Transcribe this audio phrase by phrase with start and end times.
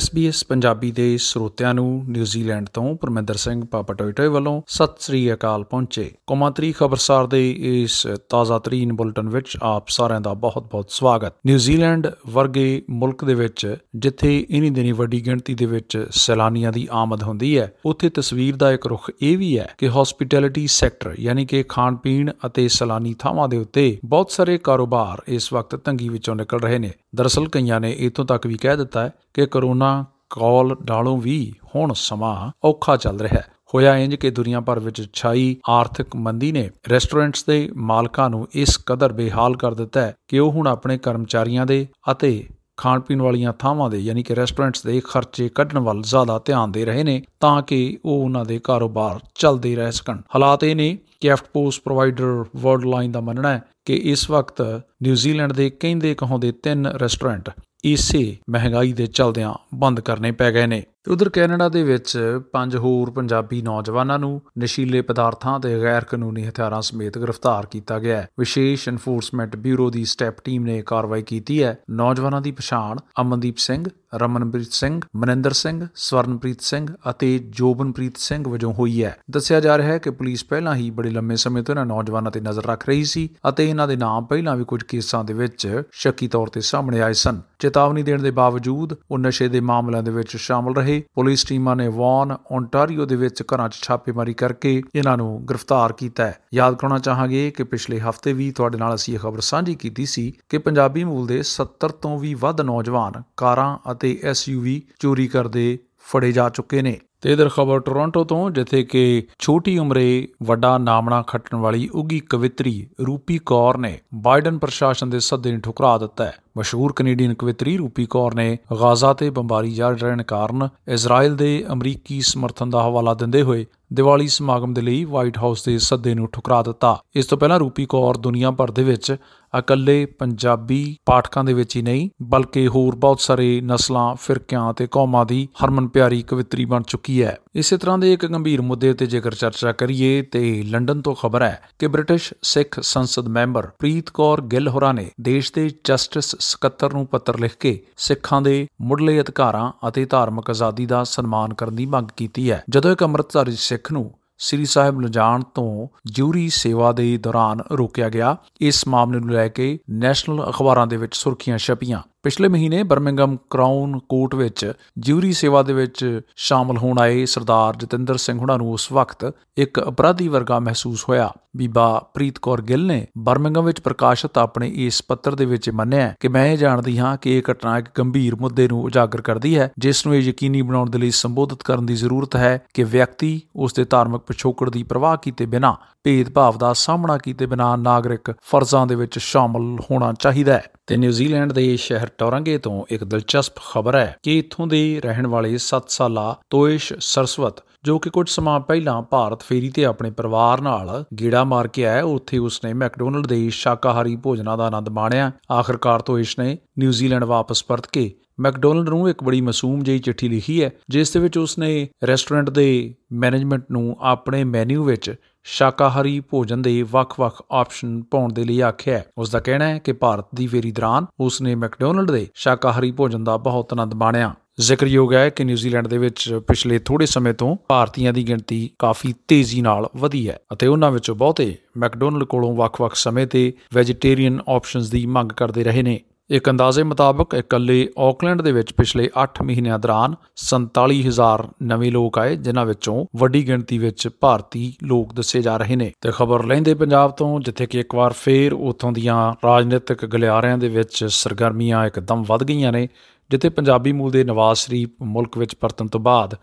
[0.00, 6.10] SBS Punjabi ਦੇ ਸਰੋਤਿਆਂ ਨੂੰ ਨਿਊਜ਼ੀਲੈਂਡ ਤੋਂ ਪਰਮਿੰਦਰ ਸਿੰਘ ਪਾਪਟੋਇਟੋਏ ਵੱਲੋਂ ਸਤਿ ਸ੍ਰੀ ਅਕਾਲ ਪਹੁੰਚੇ।
[6.26, 12.82] ਕੌਮਾਂਤਰੀ ਖਬਰਸਾਰ ਦੇ ਇਸ ਤਾਜ਼ਾ ਤਰੀਨ ਬੁਲਟਨ ਵਿੱਚ ਆਪ ਸਾਰਿਆਂ ਦਾ ਬਹੁਤ-ਬਹੁਤ ਸਵਾਗਤ। ਨਿਊਜ਼ੀਲੈਂਡ ਵਰਗੇ
[12.90, 17.72] ਮੁਲਕ ਦੇ ਵਿੱਚ, ਜਿੱਥੇ ਇਨੀ ਦਿਨੀ ਵੱਡੀ ਗਿਣਤੀ ਦੇ ਵਿੱਚ ਸੈਲਾਨੀਆਂ ਦੀ ਆਮਦ ਹੁੰਦੀ ਹੈ,
[17.86, 22.30] ਉੱਥੇ ਤਸਵੀਰ ਦਾ ਇੱਕ ਰੁਖ ਇਹ ਵੀ ਹੈ ਕਿ ਹਸਪਿਟੈਲਿਟੀ ਸੈਕਟਰ ਯਾਨੀ ਕਿ ਖਾਣ ਪੀਣ
[22.46, 26.90] ਅਤੇ ਸੈਲਾਨੀ ਥਾਵਾਂ ਦੇ ਉੱਤੇ ਬਹੁਤ ਸਾਰੇ ਕਾਰੋਬਾਰ ਇਸ ਵਕਤ ਤੰਗੀ ਵਿੱਚੋਂ ਨਿਕਲ ਰਹੇ ਨੇ।
[27.14, 31.92] ਦਰਅਸਲ ਕਈਆਂ ਨੇ ਇਤੋਂ ਤੱਕ ਵੀ ਕਹਿ ਦਿੱਤਾ ਹੈ ਕਿ ਕਰੋਨਾ ਕਾਲ ਡਾਲੋਂ ਵੀ ਹੁਣ
[31.92, 36.70] ਸਮਾਂ ਔਖਾ ਚੱਲ ਰਿਹਾ ਹੈ। ਹੋਇਆ ਇੰਜ ਕਿ ਦੁਨੀਆ ਭਰ ਵਿੱਚ ਛਾਈ ਆਰਥਿਕ ਮੰਦੀ ਨੇ
[36.90, 41.66] ਰੈਸਟੋਰੈਂਟਸ ਦੇ ਮਾਲਕਾਂ ਨੂੰ ਇਸ ਕਦਰ ਬੇਹਾਲ ਕਰ ਦਿੱਤਾ ਹੈ ਕਿ ਉਹ ਹੁਣ ਆਪਣੇ ਕਰਮਚਾਰੀਆਂ
[41.66, 42.48] ਦੇ ਅਤੇ
[42.80, 46.84] ਖਾਣ ਪੀਣ ਵਾਲੀਆਂ ਥਾਵਾਂ ਦੇ, ਯਾਨੀ ਕਿ ਰੈਸਟੋਰੈਂਟਸ ਦੇ ਖਰਚੇ ਕੱਢਣ ਵੱਲ ਜ਼ਿਆਦਾ ਧਿਆਨ ਦੇ
[46.84, 51.30] ਰਹੇ ਨੇ ਤਾਂ ਕਿ ਉਹ ਉਹਨਾਂ ਦੇ ਕਾਰੋਬਾਰ ਚੱਲਦੇ ਰਹਿ ਸਕਣ। ਹਾਲਾਤ ਇਹ ਨੇ ਕਿ
[51.30, 54.62] EFTPOS provider world line ਦਾ ਮੰਨਣਾ ਹੈ ਕਿ ਇਸ ਵਕਤ
[55.02, 57.50] ਨਿਊਜ਼ੀਲੈਂਡ ਦੇ ਕਹਿੰਦੇ ਕਹੋਂਦੇ ਤਿੰਨ ਰੈਸਟੋਰੈਂਟ
[57.84, 62.76] ਇਸੇ ਮਹਿੰਗਾਈ ਦੇ ਚਲਦਿਆਂ ਬੰਦ ਕਰਨੇ ਪੈ ਗਏ ਨੇ। ਤੇ ਉਧਰ ਕੈਨੇਡਾ ਦੇ ਵਿੱਚ ਪੰਜ
[62.76, 68.28] ਹੋਰ ਪੰਜਾਬੀ ਨੌਜਵਾਨਾਂ ਨੂੰ ਨਸ਼ੀਲੇ ਪਦਾਰਥਾਂ ਤੇ ਗੈਰ ਕਾਨੂੰਨੀ ਹਥਿਆਰਾਂ ਸਮੇਤ ਗ੍ਰਿਫਤਾਰ ਕੀਤਾ ਗਿਆ ਹੈ।
[68.38, 73.84] ਵਿਸ਼ੇਸ਼ ਐਨਫੋਰਸਮੈਂਟ ਬਿਊਰੋ ਦੀ ਸਟੈਪ ਟੀਮ ਨੇ ਕਾਰਵਾਈ ਕੀਤੀ ਹੈ। ਨੌਜਵਾਨਾਂ ਦੀ ਪਛਾਣ ਅਮਨਦੀਪ ਸਿੰਘ,
[74.14, 79.88] ਰਮਨਪ੍ਰੀਤ ਸਿੰਘ, ਮਨਿੰਦਰ ਸਿੰਘ, ਸਵਰਨਪ੍ਰੀਤ ਸਿੰਘ ਅਤੇ ਜੋਬਨਪ੍ਰੀਤ ਸਿੰਘ ਵਜੋਂ ਹੋਈ ਹੈ। ਦੱਸਿਆ ਜਾ ਰਿਹਾ
[79.88, 83.04] ਹੈ ਕਿ ਪੁਲਿਸ ਪਹਿਲਾਂ ਹੀ ਬੜੇ ਲੰਮੇ ਸਮੇਂ ਤੋਂ ਇਹਨਾਂ ਨੌਜਵਾਨਾਂ ਤੇ ਨਜ਼ਰ ਰੱਖ ਰਹੀ
[83.04, 87.00] ਸੀ ਅਤੇ ਇਹਨਾਂ ਦੇ ਨਾਮ ਪਹਿਲਾਂ ਵੀ ਕੁਝ ਕੇਸਾਂ ਦੇ ਵਿੱਚ ਸ਼ੱਕੀ ਤੌਰ ਤੇ ਸਾਹਮਣੇ
[87.00, 91.44] ਆਏ ਸਨ। ਚੇਤਾਵਨੀ ਦੇਣ ਦੇ ਬਾਵਜੂਦ ਉਹ ਨਸ਼ੇ ਦੇ ਮਾਮਲਿਆਂ ਦੇ ਵਿੱਚ ਸ਼ਾਮਲ ਰਹੇ ਪੁਲਿਸ
[91.44, 96.38] ਟੀਮਾਂ ਨੇ ਵੌਨ ਓਨਟਾਰੀਓ ਦੇ ਵਿੱਚ ਘਰਾਂ 'ਚ ਛਾਪੇਮਾਰੀ ਕਰਕੇ ਇਹਨਾਂ ਨੂੰ ਗ੍ਰਿਫਤਾਰ ਕੀਤਾ ਹੈ।
[96.54, 100.32] ਯਾਦ ਕਰਾਉਣਾ ਚਾਹਾਂਗੇ ਕਿ ਪਿਛਲੇ ਹਫ਼ਤੇ ਵੀ ਤੁਹਾਡੇ ਨਾਲ ਅਸੀਂ ਇਹ ਖਬਰ ਸਾਂਝੀ ਕੀਤੀ ਸੀ
[100.48, 105.78] ਕਿ ਪੰਜਾਬੀ ਮੂਲ ਦੇ 70 ਤੋਂ ਵੀ ਵੱਧ ਨੌਜਵਾਨ ਕਾਰਾਂ ਅਤੇ ਐਸਯੂਵੀ ਚੋਰੀ ਕਰਦੇ
[106.12, 111.22] ਫੜੇ ਜਾ ਚੁੱਕੇ ਨੇ। ਤੇ ਇਧਰ ਖਬਰ ਟੋਰਾਂਟੋ ਤੋਂ, ਜਿੱਥੇ ਕਿ ਛੋਟੀ ਉਮਰੇ ਵੱਡਾ ਨਾਮਣਾ
[111.22, 116.38] ਖੱਟਣ ਵਾਲੀ ਉਗੀ ਕਵਿਤਰੀ ਰੂਪੀ ਕੌਰ ਨੇ ਬਾਈਡਨ ਪ੍ਰਸ਼ਾਸਨ ਦੇ ਸੱਦੇ ਨੂੰ ਠੁਕਰਾ ਦਿੱਤਾ ਹੈ।
[116.58, 122.20] ਮਸ਼ਹੂਰ ਕੈਨੇਡੀਅਨ ਕਵਿਤਰੀ ਰੂਪੀ ਕੌਰ ਨੇ ਗਾਜ਼ਾ ਤੇ ਬੰਬਾਰੀ ਜਾਰੀ ਰਹਿਣ ਕਾਰਨ ਇਜ਼ਰਾਈਲ ਦੇ ਅਮਰੀਕੀ
[122.20, 126.62] ਸਮਰਥਨ ਦਾ ਹਵਾਲਾ ਦਿੰਦੇ ਹੋਏ ਦੀਵਾਲੀ ਸਮਾਗਮ ਦੇ ਲਈ ਵਾਈਟ ਹਾਊਸ ਦੇ ਸੱਦੇ ਨੂੰ ਠੁਕਰਾ
[126.62, 129.16] ਦਿੱਤਾ। ਇਸ ਤੋਂ ਪਹਿਲਾਂ ਰੂਪੀ ਕੌਰ ਦੁਨੀਆ ਭਰ ਦੇ ਵਿੱਚ
[129.58, 135.24] ਇਕੱਲੇ ਪੰਜਾਬੀ ਪਾਠਕਾਂ ਦੇ ਵਿੱਚ ਹੀ ਨਹੀਂ, ਬਲਕਿ ਹੋਰ ਬਹੁਤ ਸਾਰੇ ਨਸਲਾਂ, ਫਿਰਕਿਆਂ ਤੇ ਕੌਮਾਂ
[135.26, 137.38] ਦੀ ਹਰਮਨ ਪਿਆਰੀ ਕਵਿਤਰੀ ਬਣ ਚੁੱਕੀ ਹੈ?
[137.54, 141.62] ਇਸੇ ਤਰ੍ਹਾਂ ਦੇ ਇੱਕ ਗੰਭੀਰ ਮੁੱਦੇ ਤੇ ਜੇਕਰ ਚਰਚਾ ਕਰੀਏ, ਤੇ ਲੰਡਨ ਤੋਂ ਖਬਰ ਹੈ
[141.78, 147.06] ਕਿ ਬ੍ਰਿਟਿਸ਼ ਸਿੱਖ ਸੰਸਦ ਮੈਂਬਰ ਪ੍ਰੀਤ ਕੌਰ ਗਿੱਲ ਹੋਰਾਂ ਨੇ ਦੇਸ਼ ਦੇ ਜਸਟਿਸ ਸਕੱਤਰ ਨੂੰ
[147.06, 152.08] ਪੱਤਰ ਲਿਖ ਕੇ ਸਿੱਖਾਂ ਦੇ ਮੁੱਢਲੇ ਅਧਿਕਾਰਾਂ ਅਤੇ ਧਾਰਮਿਕ ਆਜ਼ਾਦੀ ਦਾ ਸਨਮਾਨ ਕਰਨ ਦੀ ਮੰਗ
[152.16, 157.60] ਕੀਤੀ ਹੈ। ਜਦੋਂ ਇੱਕ ਅੰਮ੍ਰਿਤਧਾਰੀ ਸਿੱਖ ਨੂੰ ਸ੍ਰੀ ਸਾਹਿਬ ਲਿਜਾਣ ਤੋਂ ਜੂਰੀ ਸੇਵਾ ਦੇ ਦੌਰਾਨ
[157.72, 162.82] ਰੋਕਿਆ ਗਿਆ, ਇਸ ਮਾਮਲੇ ਨੂੰ ਲੈ ਕੇ ਨੈਸ਼ਨਲ ਅਖਬਾਰਾਂ ਦੇ ਵਿੱਚ ਸੁਰਖੀਆਂ ਛਪੀਆਂ। ਪਿਛਲੇ ਮਹੀਨੇ
[162.82, 168.58] ਬਰਮਿੰਗਮ ਕਰਾਊਨ ਕੋਰਟ ਵਿੱਚ ਜਿਊਰੀ ਸੇਵਾ ਦੇ ਵਿੱਚ ਸ਼ਾਮਲ ਹੋਣ ਆਏ ਸਰਦਾਰ ਜਤਿੰਦਰ ਸਿੰਘ ਹੁਣਾਂ
[168.58, 173.80] ਨੂੰ ਉਸ ਵਕਤ ਇੱਕ ਅਪਰਾਧੀ ਵਰਗਾ ਮਹਿਸੂਸ ਹੋਇਆ। ਬੀਬਾ ਪ੍ਰੀਤ ਕੌਰ ਗਿੱਲ ਨੇ ਬਰਮਿੰਗਮ ਵਿੱਚ
[173.80, 177.78] ਪ੍ਰਕਾਸ਼ਿਤ ਆਪਣੇ ਇਸ ਪੱਤਰ ਦੇ ਵਿੱਚ ਮੰਨਿਆ ਕਿ ਮੈਂ ਇਹ ਜਾਣਦੀ ਹਾਂ ਕਿ ਇਹ ਘਟਨਾ
[177.78, 181.62] ਇੱਕ ਗੰਭੀਰ ਮੁੱਦੇ ਨੂੰ ਉਜਾਗਰ ਕਰਦੀ ਹੈ, ਜਿਸ ਨੂੰ ਇਹ ਯਕੀਨੀ ਬਣਾਉਣ ਦੇ ਲਈ ਸੰਬੋਧਿਤ
[181.62, 186.58] ਕਰਨ ਦੀ ਜ਼ਰੂਰਤ ਹੈ ਕਿ ਵਿਅਕਤੀ ਉਸ ਦੇ ਧਾਰਮਿਕ ਪਿਛੋਕੜ ਦੀ ਪਰਵਾਹ ਕੀਤੇ ਬਿਨਾਂ, ਭੇਦਭਾਵ
[186.58, 191.76] ਦਾ ਸਾਹਮਣਾ ਕੀਤੇ ਬਿਨਾਂ ਨਾਗਰਿਕ ਫਰਜ਼ਾਂ ਦੇ ਵਿੱਚ ਸ਼ਾਮਲ ਹੋਣਾ ਚਾਹੀਦਾ ਹੈ। ਤੇ ਨਿਊਜ਼ੀਲੈਂਡ ਦੇ
[191.76, 196.92] ਸ਼ਹਿਰ ਟੋਰੰਗੇ ਤੋਂ ਇੱਕ ਦਿਲਚਸਪ ਖਬਰ ਹੈ ਕਿ ਇੱਥੋਂ ਦੇ ਰਹਿਣ ਵਾਲੇ 7 ਸਾਲਾ ਤੋਇਸ਼
[197.00, 201.86] ਸਰਸਵਤ, ਜੋ ਕਿ ਕੁਝ ਸਮਾਂ ਪਹਿਲਾਂ ਭਾਰਤ ਫੇਰੀ ਤੇ ਆਪਣੇ ਪਰਿਵਾਰ ਨਾਲ ਗੀੜਾ ਮਾਰ ਕੇ
[201.86, 207.64] ਆਇਆ, ਉੱਥੇ ਉਸਨੇ ਮੈਕਡੋਨਲਡ ਦੇ ਸ਼ਾਕਾਹਾਰੀ ਭੋਜਨਾਂ ਦਾ ਆਨੰਦ ਮਾਣਿਆ। ਆਖਰਕਾਰ ਤੋਇਸ਼ ਨੇ ਨਿਊਜ਼ੀਲੈਂਡ ਵਾਪਸ
[207.64, 211.88] ਪਰਤ ਕੇ ਮੈਕਡੋਨਲਡ ਨੂੰ ਇੱਕ ਬੜੀ ਮਾਸੂਮ ਜਿਹੀ ਚਿੱਠੀ ਲਿਖੀ ਹੈ, ਜਿਸ ਦੇ ਵਿੱਚ ਉਸਨੇ
[212.06, 215.14] ਰੈਸਟੋਰੈਂਟ ਦੇ ਮੈਨੇਜਮੈਂਟ ਨੂੰ ਆਪਣੇ ਮੈਨੂ ਵਿੱਚ
[215.44, 219.92] ਸ਼ਾਕਾਹਾਰੀ ਭੋਜਨ ਦੇ ਵੱਖ-ਵੱਖ ਆਪਸ਼ਨ ਪਾਉਣ ਦੇ ਲਈ ਆਖਿਆ ਹੈ। ਉਸ ਦਾ ਕਹਿਣਾ ਹੈ ਕਿ
[219.92, 225.28] ਭਾਰਤ ਦੀ ਫੇਰੀ ਦੌਰਾਨ ਉਸਨੇ ਮੈਕਡੋਨਲਡ ਦੇ ਸ਼ਾਕਾਹਾਰੀ ਭੋਜਨ ਦਾ ਬਹੁਤ ਆਨੰਦ ਮਾਣਿਆ। ਜ਼ਿਕਰਯੋਗ ਹੈ
[225.30, 230.28] ਕਿ ਨਿਊਜ਼ੀਲੈਂਡ ਦੇ ਵਿੱਚ ਪਿਛਲੇ ਥੋੜੇ ਸਮੇਂ ਤੋਂ ਭਾਰਤੀਆਂ ਦੀ ਗਿਣਤੀ ਕਾਫੀ ਤੇਜ਼ੀ ਨਾਲ ਵਧੀ
[230.28, 235.64] ਹੈ ਅਤੇ ਉਹਨਾਂ ਵਿੱਚੋਂ ਬਹੁਤੇ ਮੈਕਡੋਨਲਡ ਕੋਲੋਂ ਵੱਖ-ਵੱਖ ਸਮੇਂ ਤੇ ਵੈਜੀਟੇਰੀਅਨ ਆਪਸ਼ਨਸ ਦੀ ਮੰਗ ਕਰਦੇ
[235.64, 241.92] ਰਹੇ ਨੇ। ਇੱਕ ਅੰਦਾਜ਼ੇ ਮੁਤਾਬਕ ਇਕੱਲੇ ਆਕਲੈਂਡ ਦੇ ਵਿੱਚ ਪਿਛਲੇ 8 ਮਹੀਨਿਆਂ ਦੌਰਾਨ 47000 ਨਵੇਂ
[241.92, 246.44] ਲੋਕ ਆਏ, ਜਿਨ੍ਹਾਂ ਵਿੱਚੋਂ ਵੱਡੀ ਗਿਣਤੀ ਵਿੱਚ ਭਾਰਤੀ ਲੋਕ ਦੱਸੇ ਜਾ ਰਹੇ ਨੇ। ਤੇ ਖਬਰ
[246.44, 251.86] ਲੈਂਦੇ ਪੰਜਾਬ ਤੋਂ, ਜਿੱਥੇ ਕਿ ਇੱਕ ਵਾਰ ਫੇਰ ਉਥੋਂ ਦੀਆਂ ਰਾਜਨੀਤਿਕ ਗਲਿਆਰਿਆਂ ਦੇ ਵਿੱਚ ਸਰਗਰਮੀਆਂ
[251.86, 252.88] ਇੱਕਦਮ ਵੱਧ ਗਈਆਂ ਨੇ,
[253.30, 256.34] ਜਿੱਥੇ ਪੰਜਾਬੀ ਮੂਲ ਦੇ ਨਵਾਜ਼ ਸ਼ਰੀਫ ਮੁਲਕ ਵਿੱਚ ਪਰਤਣ ਤੋਂ ਬਾਅਦ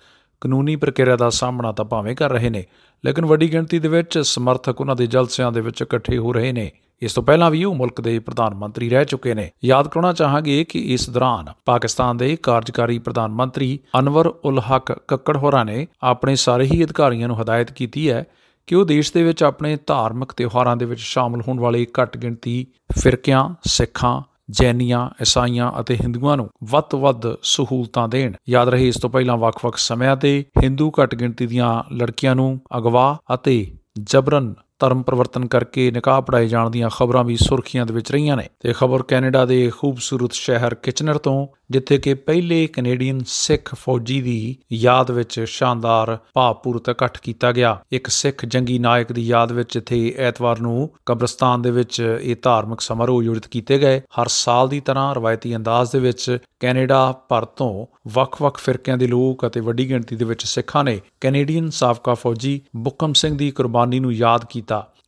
[0.42, 2.66] ਕਾਨੂੰਨੀ ਪ੍ਰਕਿਰਿਆ ਦਾ ਸਾਹਮਣਾ ਤਾਂ ਭਾਵੇਂ ਕਰ ਰਹੇ ਨੇ,
[3.06, 6.72] ਲੇਕਿਨ ਵੱਡੀ ਗਿਣਤੀ ਦੇ ਵਿੱਚ ਸਮਰਥਕ ਉਹਨਾਂ ਦੇ ਜਲਸਿਆਂ ਦੇ ਵਿੱਚ ਇਕੱਠੇ ਹੋ ਰਹੇ ਨੇ।
[7.02, 10.64] ਇਸ ਤੋਂ ਪਹਿਲਾਂ ਵੀ ਉਹ ਮੁਲਕ ਦੇ ਪ੍ਰਧਾਨ ਮੰਤਰੀ ਰਹਿ ਚੁੱਕੇ ਨੇ। ਯਾਦ ਕਰਾਉਣਾ ਚਾਹਾਂਗੇ
[10.64, 16.36] ਕਿ ਇਸ ਦੌਰਾਨ ਪਾਕਿਸਤਾਨ ਦੇ ਕਾਰਜਕਾਰੀ ਪ੍ਰਧਾਨ ਮੰਤਰੀ ਅਨਵਰ ਉਲ ਹਕ ਕੱਕੜ ਹੋਰਾਂ ਨੇ ਆਪਣੇ
[16.36, 18.24] ਸਾਰੇ ਹੀ ਅਧਿਕਾਰੀਆਂ ਨੂੰ ਹਦਾਇਤ ਕੀਤੀ ਹੈ
[18.68, 22.68] ਕਿ ਉਹ ਦੇਸ਼ ਦੇ ਵਿੱਚ ਆਪਣੇ ਧਾਰਮਿਕ ਤਿਉਹਾਰਾਂ ਦੇ ਵਿੱਚ ਸ਼ਾਮਲ ਹੋਣ ਵਾਲੇ ਘੱਟ ਗਿਣਤੀ
[23.00, 29.00] ਫਿਰਕਿਆਂ, ਸਿੱਖਾਂ, ਜੈਨੀਆਂ, ਈਸਾਈਆਂ ਅਤੇ ਹਿੰਦੂਆਂ ਨੂੰ ਵੱਧ ਤੋਂ ਵੱਧ ਸਹੂਲਤਾਂ ਦੇਣ। ਯਾਦ ਰਹੇ, ਇਸ
[29.00, 35.02] ਤੋਂ ਪਹਿਲਾਂ ਵੱਖ-ਵੱਖ ਸਮਿਆਂ ਤੇ ਹਿੰਦੂ ਘੱਟ ਗਿਣਤੀ ਦੀਆਂ ਲੜਕੀਆਂ ਨੂੰ ਅਗਵਾ ਅਤੇ ਜਬਰਨ ਧਰਮ
[35.04, 39.04] ਪਰਿਵਰਤਨ ਕਰਕੇ ਨਿਕਾਹ ਪੜਾਏ ਜਾਣ ਦੀਆਂ ਖਬਰਾਂ ਵੀ ਸੁਰਖੀਆਂ ਦੇ ਵਿੱਚ ਰਹੀਆਂ ਨੇ। ਤੇ ਖਬਰ
[39.04, 45.40] ਕੈਨੇਡਾ ਦੇ ਖੂਬਸੂਰਤ ਸ਼ਹਿਰ ਕਿਚਨਰ ਤੋਂ, ਜਿੱਥੇ ਕਿ ਪਹਿਲੇ ਕੈਨੇਡੀਅਨ ਸਿੱਖ ਫੌਜੀ ਦੀ ਯਾਦ ਵਿੱਚ
[45.48, 50.90] ਸ਼ਾਨਦਾਰ ਭਾਵਪੂਰਤ ਇਕੱਠ ਕੀਤਾ ਗਿਆ। ਇੱਕ ਸਿੱਖ ਜੰਗੀ ਨਾਇਕ ਦੀ ਯਾਦ ਵਿੱਚ ਇੱਥੇ ਐਤਵਾਰ ਨੂੰ
[51.06, 55.92] ਕਬਰਸਤਾਨ ਦੇ ਵਿੱਚ ਇਹ ਧਾਰਮਿਕ ਸਮਾਰੋਹ ਆਯੋਜਿਤ ਕੀਤੇ ਗਏ। ਹਰ ਸਾਲ ਦੀ ਤਰ੍ਹਾਂ ਰਵਾਇਤੀ ਅੰਦਾਜ਼
[55.92, 60.84] ਦੇ ਵਿੱਚ ਕੈਨੇਡਾ ਭਰ ਤੋਂ ਵੱਖ-ਵੱਖ ਫਿਰਕਿਆਂ ਦੇ ਲੋਕ ਅਤੇ ਵੱਡੀ ਗਿਣਤੀ ਦੇ ਵਿੱਚ ਸਿੱਖਾਂ
[60.84, 64.67] ਨੇ ਕੈਨੇਡੀਅਨ ਸਾਬਕਾ ਫੌਜੀ ਬੁੱਕਮ ਸਿੰਘ ਦੀ ਕੁਰਬਾਨੀ ਨੂੰ ਯਾਦ ਕੀਤਾ।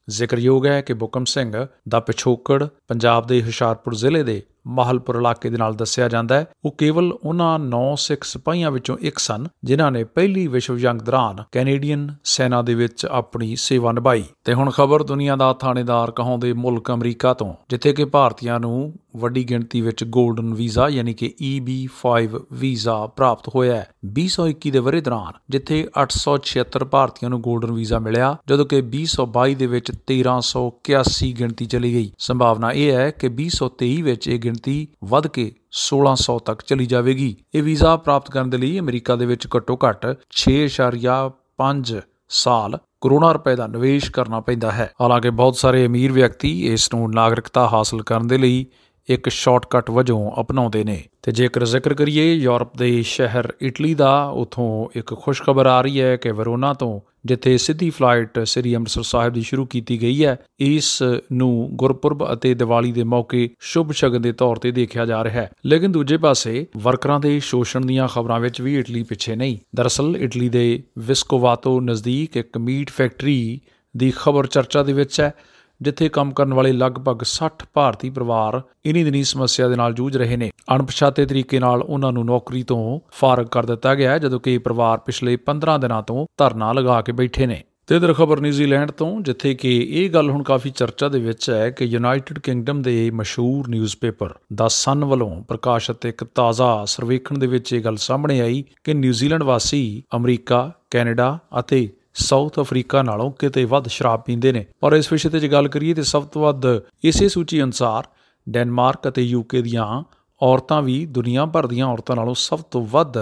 [0.09, 5.57] ਜ਼ਿਕਰਯੋਗ ਹੈ ਕਿ ਬੁੱਕਮ ਸਿੰਘ ਦਾ ਪਿਛੋਕੜ ਪੰਜਾਬ ਦੇ ਹੁਸ਼ਿਆਰਪੁਰ ਜ਼ਿਲ੍ਹੇ ਦੇ ਮਾਹਲਪੁਰ ਇਲਾਕੇ ਦੇ
[5.57, 10.03] ਨਾਲ ਦੱਸਿਆ ਜਾਂਦਾ ਹੈ। ਉਹ ਕੇਵਲ ਉਹਨਾਂ 9 ਸਿੱਖ ਸਿਪਾਹੀਆਂ ਵਿੱਚੋਂ ਇੱਕ ਸਨ, ਜਿਨ੍ਹਾਂ ਨੇ
[10.03, 15.35] ਪਹਿਲੀ ਵਿਸ਼ਵ ਜੰਗ ਦੌਰਾਨ ਕੈਨੇਡੀਅਨ ਸੈਨਾ ਦੇ ਵਿੱਚ ਆਪਣੀ ਸੇਵਾ ਨਿਭਾਈ। ਤੇ ਹੁਣ ਖਬਰ ਦੁਨੀਆ
[15.35, 20.89] ਦਾ ਥਾਣੇਦਾਰ ਕਹਾਉਂਦੇ ਮੁਲਕ ਅਮਰੀਕਾ ਤੋਂ, ਜਿੱਥੇ ਕਿ ਭਾਰਤੀਆਂ ਨੂੰ ਵੱਡੀ ਗਿਣਤੀ ਵਿੱਚ 골ਡਨ ਵੀਜ਼ਾ
[20.89, 27.41] ਯਾਨੀ ਕਿ EB5 ਵੀਜ਼ਾ ਪ੍ਰਾਪਤ ਹੋਇਆ ਹੈ। 2021 ਦੇ ਵਰੇ ਦੌਰਾਨ ਜਿੱਥੇ 876 ਭਾਰਤੀਆਂ ਨੂੰ
[27.47, 33.11] 골ਡਨ ਵੀਜ਼ਾ ਮਿਲਿਆ, ਜਦੋਂ ਕਿ 2022 ਦੇ ਵਿੱਚ 1381 ਗਿਣਤੀ ਚਲੀ ਗਈ। ਸੰਭਾਵਨਾ ਇਹ ਹੈ
[33.11, 38.49] ਕਿ 2023 ਵਿੱਚ ਇਹ ਗਿਣਤੀ ਵੱਧ ਕੇ 1600 ਤੱਕ ਚਲੀ ਜਾਵੇਗੀ। ਇਹ ਵੀਜ਼ਾ ਪ੍ਰਾਪਤ ਕਰਨ
[38.49, 44.71] ਦੇ ਲਈ ਅਮਰੀਕਾ ਦੇ ਵਿੱਚ ਘੱਟੋ ਘੱਟ 6.5 ਸਾਲ ਕਰੋੜਾਂ ਰੁਪਏ ਦਾ ਨਿਵੇਸ਼ ਕਰਨਾ ਪੈਂਦਾ
[44.71, 48.65] ਹੈ। ਹਾਲਾਂਕਿ ਬਹੁਤ ਸਾਰੇ ਅਮੀਰ ਵਿਅਕਤੀ ਇਸ ਨੂੰ ਨਾਗਰਿਕਤਾ ਹਾਸਲ ਕਰਨ ਦੇ ਲਈ
[49.09, 54.87] ਇੱਕ ਸ਼ਾਰਟਕਟ ਵਜੋਂ ਅਪਣਾਉਂਦੇ ਨੇ। ਤੇ ਜੇਕਰ ਜ਼ਿਕਰ ਕਰੀਏ ਯੂਰਪ ਦੇ ਸ਼ਹਿਰ ਇਟਲੀ ਦਾ, ਉਥੋਂ
[54.95, 59.41] ਇੱਕ ਖੁਸ਼ਖਬਰ ਆ ਰਹੀ ਹੈ ਕਿ ਵਰੋਨਾ ਤੋਂ ਜਿੱਥੇ ਸਿੱਧੀ ਫਲਾਈਟ ਸ੍ਰੀ ਅੰਮ੍ਰਿਤਸਰ ਸਾਹਿਬ ਦੀ
[59.41, 64.55] ਸ਼ੁਰੂ ਕੀਤੀ ਗਈ ਹੈ, ਇਸ ਨੂੰ ਗੁਰਪੁਰਬ ਅਤੇ ਦੀਵਾਲੀ ਦੇ ਮੌਕੇ ਸ਼ੁਭ ਸ਼ਗਨ ਦੇ ਤੌਰ
[64.55, 68.79] ਤੇ ਦੇਖਿਆ ਜਾ ਰਿਹਾ ਹੈ। ਲੇਕਿਨ ਦੂਜੇ ਪਾਸੇ, ਵਰਕਰਾਂ ਦੇ ਸ਼ੋਸ਼ਣ ਦੀਆਂ ਖਬਰਾਂ ਵਿੱਚ ਵੀ
[68.79, 73.61] ਇਟਲੀ ਪਿੱਛੇ ਨਹੀਂ। ਦਰਅਸਲ, ਇਟਲੀ ਦੇ ਵਿਸਕੋਵਾਤੋ ਨਜ਼ਦੀਕ ਇੱਕ ਮੀਟ ਫੈਕਟਰੀ
[73.97, 75.33] ਦੀ ਖਬਰ ਚਰਚਾ ਦੇ ਵਿੱਚ ਹੈ।
[75.81, 80.37] ਜਿੱਥੇ ਕੰਮ ਕਰਨ ਵਾਲੇ ਲਗਭਗ 60 ਭਾਰਤੀ ਪਰਿਵਾਰ ਇਨੀ ਦਿਨੀ ਸਮੱਸਿਆ ਦੇ ਨਾਲ ਜੂਝ ਰਹੇ
[80.37, 84.59] ਨੇ। ਅਣਪਛਾਤੇ ਤਰੀਕੇ ਨਾਲ ਉਹਨਾਂ ਨੂੰ ਨੌਕਰੀ ਤੋਂ ਫਾਰਗ ਕਰ ਦਿੱਤਾ ਗਿਆ ਜਦੋਂ ਕਿ ਇਹ
[84.59, 89.21] ਪਰਿਵਾਰ ਪਿਛਲੇ 15 ਦਿਨਾਂ ਤੋਂ ਧਰਨਾ ਲਗਾ ਕੇ ਬੈਠੇ ਨੇ। ਤੇ ਇਧਰ ਖਬਰ ਨਿਊਜ਼ੀਲੈਂਡ ਤੋਂ,
[89.21, 93.67] ਜਿੱਥੇ ਕਿ ਇਹ ਗੱਲ ਹੁਣ ਕਾਫੀ ਚਰਚਾ ਦੇ ਵਿੱਚ ਹੈ ਕਿ ਯੂਨਾਈਟਿਡ ਕਿੰਗਡਮ ਦੇ ਮਸ਼ਹੂਰ
[93.67, 98.93] ਨਿਊਜ਼ਪੇਪਰ ਦਾ ਸਨ ਵੱਲੋਂ ਪ੍ਰਕਾਸ਼ਿਤ ਇੱਕ ਤਾਜ਼ਾ ਸਰਵੇਖਣ ਦੇ ਵਿੱਚ ਇਹ ਗੱਲ ਸਾਹਮਣੇ ਆਈ ਕਿ
[98.93, 105.11] ਨਿਊਜ਼ੀਲੈਂਡ ਵਾਸੀ ਅਮਰੀਕਾ, ਕੈਨੇਡਾ ਅਤੇ ਸਾਊਥ ਅਫਰੀਕਾ ਨਾਲੋਂ ਕਿਤੇ ਵੱਧ ਸ਼ਰਾਬ ਪੀਂਦੇ ਨੇ। ਪਰ ਇਸ
[105.11, 106.65] ਵਿਸ਼ੇ ਤੇ ਜੇ ਗੱਲ ਕਰੀਏ ਤੇ ਸਭ ਤੋਂ ਵੱਧ
[107.03, 108.03] ਇਸੇ ਸੂਚੀ ਅਨੁਸਾਰ
[108.49, 110.03] ਡੈਨਮਾਰਕ ਅਤੇ ਯੂਕੇ ਦੀਆਂ
[110.41, 113.17] ਔਰਤਾਂ ਵੀ ਦੁਨੀਆ ਭਰ ਦੀਆਂ ਔਰਤਾਂ ਨਾਲੋਂ ਸਭ ਤੋਂ ਵੱਧ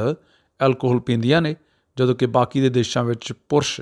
[0.61, 1.55] ਐਲਕੋਹਲ ਪੀਂਦੀਆਂ ਨੇ,
[1.97, 3.81] ਜਦੋਂ ਕਿ ਬਾਕੀ ਦੇ ਦੇਸ਼ਾਂ ਵਿੱਚ ਪੁਰਸ਼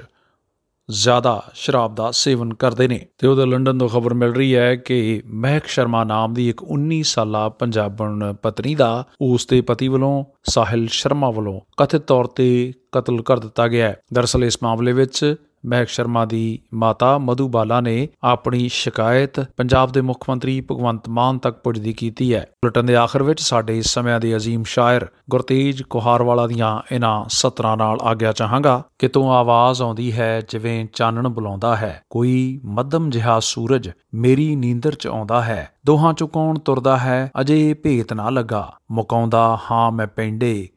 [0.91, 5.23] ਜ਼ਿਆਦਾ ਸ਼ਰਾਬ ਦਾ ਸੇਵਨ ਕਰਦੇ ਨੇ। ਤੇ ਉਹਦਾ ਲੰਡਨ ਤੋਂ ਖਬਰ ਮਿਲ ਰਹੀ ਹੈ ਕਿ
[5.25, 10.87] ਮਹਿਕ ਸ਼ਰਮਾ ਨਾਮ ਦੀ ਇੱਕ 19 ਸਾਲਾ ਪੰਜਾਬਣ ਪਤਨੀ ਦਾ ਉਸ ਦੇ ਪਤੀ ਵੱਲੋਂ, ਸਾਹਿਲ
[10.87, 15.35] ਸ਼ਰਮਾ ਵੱਲੋਂ ਕਥਿਤ ਤੌਰ ਤੇ ਕਤਲ ਕਰ ਦਿੱਤਾ ਗਿਆ ਹੈ। ਦਰਅਸਲ ਇਸ ਮਾਮਲੇ ਵਿੱਚ
[15.65, 21.37] ਮਹਿਕ ਸ਼ਰਮਾ ਦੀ ਮਾਤਾ ਮਧੂ ਬਾਲਾ ਨੇ ਆਪਣੀ ਸ਼ਿਕਾਇਤ ਪੰਜਾਬ ਦੇ ਮੁੱਖ ਮੰਤਰੀ ਭਗਵੰਤ ਮਾਨ
[21.37, 25.81] ਤੱਕ ਪੁੱਜਦੀ ਕੀਤੀ ਹੈ। ਬੁਲਟਨ ਦੇ ਆਖਰ ਵਿੱਚ ਸਾਡੇ ਇਸ ਸਮਿਆਂ ਦੇ ਅਜ਼ੀਮ ਸ਼ਾਇਰ ਗੁਰਤੇਜ
[25.81, 31.75] ਕੁਹਾਰਵਾਲਾ ਦੀਆਂ ਇਹਨਾਂ ਸਤਰਾਂ ਨਾਲ ਆਗਿਆ ਚਾਹਾਂਗਾ ਕਿ ਤੂੰ ਆਵਾਜ਼ ਆਉਂਦੀ ਹੈ ਜਿਵੇਂ ਚਾਨਣ ਬੁਲਾਉਂਦਾ
[31.75, 37.31] ਹੈ। ਕੋਈ ਮੱਧਮ ਜਿਹਾ ਸੂਰਜ ਮੇਰੀ ਨੀਂਦਰ 'ਚ ਆਉਂਦਾ ਹੈ। ਦੋਹਾਂ ਚੋਂ ਕੌਣ ਤੁਰਦਾ ਹੈ?
[37.41, 40.69] ਅਜੇ ਭੇਤ ਨਾ ਲੱਗਾ। ਮੁਕਾਉਂਦਾ ਹਾਂ ਮੈਂ ਪੈਂਡੇ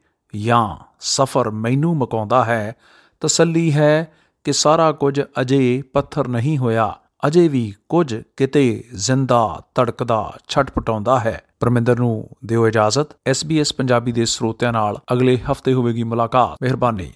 [0.43, 2.75] ਜਾਂ ਸਫ਼ਰ ਮੈਨੂੰ ਮੁਕਾਉਂਦਾ ਹੈ।
[3.19, 4.13] ਤਸੱਲੀ ਹੈ
[4.43, 6.95] ਕਿ ਸਾਰਾ ਕੁਝ ਅਜੇ ਪੱਥਰ ਨਹੀਂ ਹੋਇਆ।
[7.27, 14.25] ਅਜੇ ਵੀ ਕੁਝ ਕਿਤੇ ਜ਼ਿੰਦਾ ਤੜਕਦਾ ਛਟਪਟਾਉਂਦਾ ਹੈ। ਪਰਮਿੰਦਰ ਨੂੰ ਦਿਓ ਇਜਾਜ਼ਤ। SBS ਪੰਜਾਬੀ ਦੇ
[14.25, 17.11] ਸਰੋਤਿਆਂ ਨਾਲ ਅਗਲੇ ਹਫ਼ਤੇ ਹੋਵੇਗੀ ਮੁਲਾਕਾਤ। ਮਿਹਰਬਾਨੀ।